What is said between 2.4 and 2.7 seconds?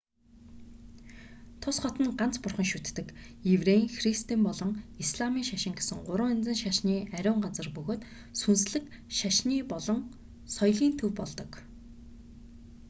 бурхан